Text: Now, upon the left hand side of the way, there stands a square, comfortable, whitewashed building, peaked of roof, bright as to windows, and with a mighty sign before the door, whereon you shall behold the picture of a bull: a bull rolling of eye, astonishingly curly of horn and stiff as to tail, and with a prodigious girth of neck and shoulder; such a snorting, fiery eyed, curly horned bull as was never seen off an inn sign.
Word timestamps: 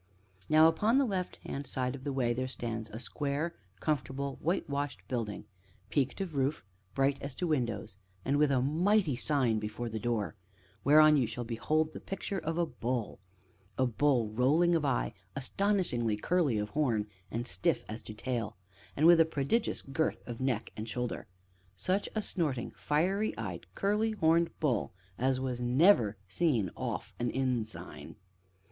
Now, 0.49 0.67
upon 0.67 0.97
the 0.97 1.05
left 1.05 1.35
hand 1.45 1.67
side 1.67 1.93
of 1.93 2.03
the 2.03 2.11
way, 2.11 2.33
there 2.33 2.47
stands 2.47 2.89
a 2.89 2.97
square, 2.99 3.53
comfortable, 3.79 4.39
whitewashed 4.41 5.07
building, 5.07 5.45
peaked 5.91 6.19
of 6.21 6.33
roof, 6.33 6.65
bright 6.95 7.21
as 7.21 7.35
to 7.35 7.45
windows, 7.45 7.97
and 8.25 8.37
with 8.37 8.49
a 8.51 8.63
mighty 8.63 9.15
sign 9.15 9.59
before 9.59 9.89
the 9.89 9.99
door, 9.99 10.33
whereon 10.83 11.17
you 11.17 11.27
shall 11.27 11.43
behold 11.43 11.93
the 11.93 11.99
picture 11.99 12.39
of 12.39 12.57
a 12.57 12.65
bull: 12.65 13.19
a 13.77 13.85
bull 13.85 14.31
rolling 14.31 14.73
of 14.73 14.83
eye, 14.83 15.13
astonishingly 15.35 16.17
curly 16.17 16.57
of 16.57 16.69
horn 16.69 17.05
and 17.29 17.45
stiff 17.45 17.83
as 17.87 18.01
to 18.01 18.15
tail, 18.15 18.57
and 18.97 19.05
with 19.05 19.19
a 19.19 19.23
prodigious 19.25 19.83
girth 19.83 20.23
of 20.27 20.41
neck 20.41 20.71
and 20.75 20.89
shoulder; 20.89 21.27
such 21.75 22.09
a 22.15 22.23
snorting, 22.23 22.71
fiery 22.75 23.37
eyed, 23.37 23.67
curly 23.75 24.13
horned 24.13 24.49
bull 24.59 24.93
as 25.19 25.39
was 25.39 25.59
never 25.59 26.17
seen 26.27 26.71
off 26.75 27.13
an 27.19 27.29
inn 27.29 27.63
sign. 27.63 28.15